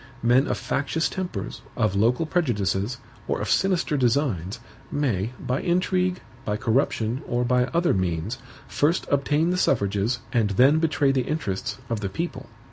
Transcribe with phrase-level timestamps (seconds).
[0.23, 4.59] Men of factious tempers, of local prejudices, or of sinister designs,
[4.91, 10.79] may, by intrigue, by corruption, or by other means, first obtain the suffrages, and then
[10.79, 12.49] betray the interests, of the people.